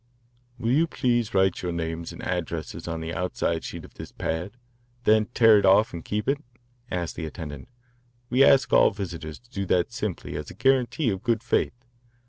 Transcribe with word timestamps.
"Will 0.57 0.71
you 0.71 0.87
please 0.87 1.35
write 1.35 1.61
your 1.61 1.71
names 1.71 2.11
and 2.11 2.23
addresses 2.23 2.87
on 2.87 3.01
the 3.01 3.13
outside 3.13 3.63
sheet 3.63 3.85
of 3.85 3.93
this 3.93 4.11
pad, 4.11 4.57
then 5.03 5.27
tear 5.35 5.59
it 5.59 5.63
off 5.67 5.93
and 5.93 6.03
keep 6.03 6.27
it?" 6.27 6.43
asked 6.89 7.15
the 7.15 7.27
attendant. 7.27 7.67
"We 8.27 8.43
ask 8.43 8.73
all 8.73 8.89
visitors 8.89 9.37
to 9.37 9.51
do 9.51 9.67
that 9.67 9.91
simply 9.91 10.35
as 10.37 10.49
a 10.49 10.55
guarantee 10.55 11.11
of 11.11 11.21
good 11.21 11.43
faith. 11.43 11.85